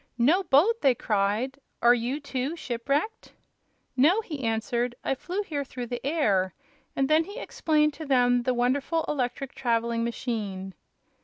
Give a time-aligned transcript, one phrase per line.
[0.17, 3.33] "No boat!" they cried; "are you, too, shipwrecked?"
[3.95, 4.95] "No;" he answered.
[5.03, 6.55] "I flew here through the air."
[6.95, 10.73] And then he explained to them the wonderful electric traveling machine.